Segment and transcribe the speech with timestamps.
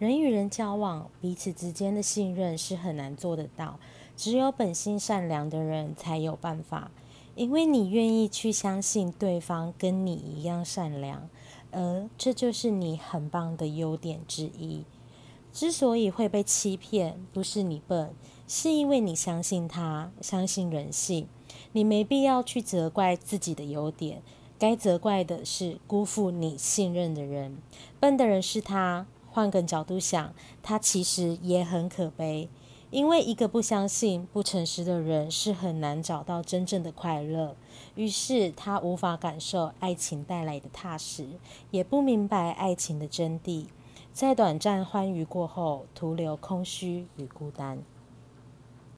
[0.00, 3.78] 人与人交往，彼此之间的信任是很难做得到，
[4.16, 6.90] 只有本心善良的人才有办法。
[7.34, 11.28] 因为你愿意去相信对方跟你一样善良，
[11.70, 14.86] 而这就是你很棒的优点之一。
[15.52, 18.14] 之所以会被欺骗，不是你笨，
[18.48, 21.28] 是因为你相信他，相信人性。
[21.72, 24.22] 你没必要去责怪自己的优点，
[24.58, 27.58] 该责怪的是辜负你信任的人。
[28.00, 29.06] 笨的人是他。
[29.30, 32.48] 换个角度想，他其实也很可悲，
[32.90, 37.54] 因为一个不相信、不诚实的人是很难找到真正的快乐。
[37.94, 41.26] 于是他无法感受爱情带来的踏实，
[41.70, 43.66] 也不明白爱情的真谛。
[44.12, 47.78] 在短暂欢愉过后，徒留空虚与孤单。